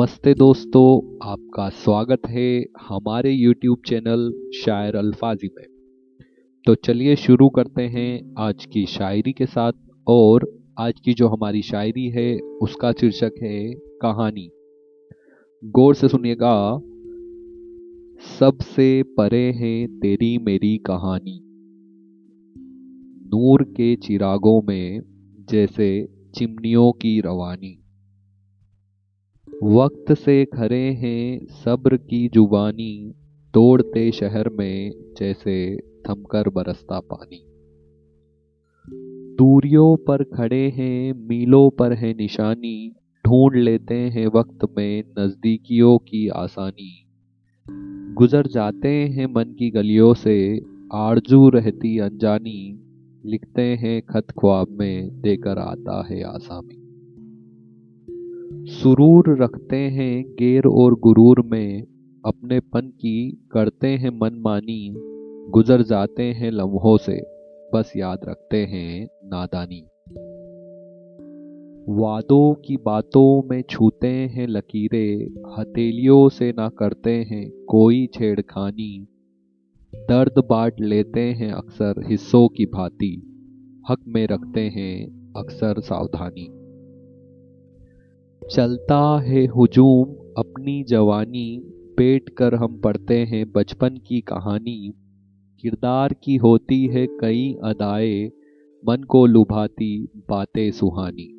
[0.00, 5.66] नमस्ते दोस्तों, आपका स्वागत है हमारे YouTube चैनल शायर अल्फाजी में।
[6.66, 9.72] तो चलिए शुरू करते हैं आज की शायरी के साथ
[10.06, 14.50] और आज की जो हमारी शायरी है, उसका शीर्षक है कहानी।
[15.64, 16.78] गौर से सुनिएगा,
[18.40, 21.40] सबसे परे है तेरी मेरी कहानी।
[23.26, 25.00] नूर के चिरागों में
[25.50, 27.83] जैसे चिमनियों की रवानी।
[29.62, 33.14] वक्त से खरे हैं सब्र की जुबानी,
[33.54, 37.44] तोड़ते शहर में जैसे थमकर बरसता पानी।
[39.36, 42.96] दूरियों पर खड़े हैं, मीलों पर है निशानी,
[43.26, 47.06] ढूंढ लेते हैं वक्त में नजदीकियों की आसानी।
[48.14, 50.60] गुजर जाते हैं मन की गलियों से,
[50.92, 52.80] आरज़ू रहती अनजानी,
[53.26, 56.80] लिखते हैं खत ख्वाब में देकर आता है आसामी।
[58.56, 61.82] सुरूर रखते हैं गेर और गुरूर में,
[62.26, 64.94] अपने पन की करते हैं मनमानी
[65.50, 67.20] गुजर जाते हैं लम्हों से,
[67.74, 69.86] बस याद रखते हैं नादानी।
[71.88, 79.06] वादों की बातों में छूते हैं लकीरें, हथेलियों से ना करते हैं कोई छेड़खानी।
[79.94, 83.22] दर्द बांट लेते हैं अक्सर हिस्सों की भांति,
[83.90, 86.63] हक में रखते हैं अक्सर सावधानी।
[88.50, 91.62] चलता है हुजूम अपनी जवानी,
[91.96, 94.92] पेट कर हम पढ़ते हैं बचपन की कहानी।
[95.60, 98.32] किरदार की होती है कई अदाए,
[98.88, 101.30] मन को लुभाती बातें सुहानी।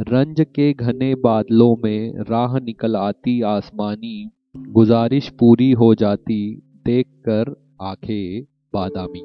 [0.00, 8.44] रंज के घने बादलों में राह निकल आती आसमानी, गुजारिश पूरी हो जाती देखकर आँखें
[8.74, 9.22] बादामी।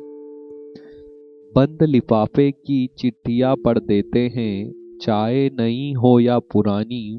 [1.55, 7.17] बंद लिफाफे की चिट्ठियाँ पढ़ देते हैं चाहे नई हो या पुरानी,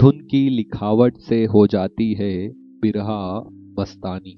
[0.00, 2.48] धुन की लिखावट से हो जाती है
[2.82, 3.40] बिरहा
[3.78, 4.34] मस्तानी।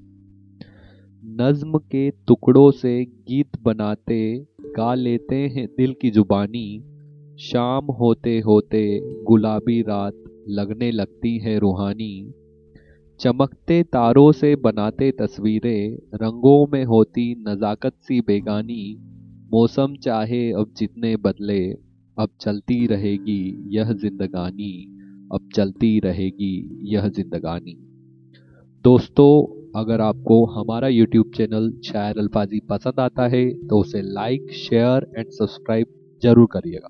[1.41, 6.83] नज्म के टुकड़ों से गीत बनाते, गा लेते हैं दिल की जुबानी।
[7.39, 12.33] शाम होते होते गुलाबी रात लगने लगती है रूहानी।
[13.21, 18.97] चमकते तारों से बनाते तस्वीरें, रंगों में होती नज़ाकत सी बेगानी।
[19.53, 21.86] मौसम चाहे अब जितने बदले
[22.19, 24.73] अब चलती रहेगी यह जिंदगानी,
[25.33, 27.77] अब चलती रहेगी यह जिंदगानी।
[28.85, 29.33] दोस्तों,
[29.77, 35.31] अगर आपको हमारा YouTube चैनल शायर अल्फाजी पसंद आता है तो उसे लाइक शेयर एंड
[35.31, 35.87] सब्सक्राइब
[36.23, 36.89] ज़रूर करिएगा।